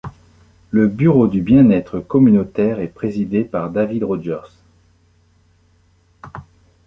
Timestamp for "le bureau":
0.71-1.27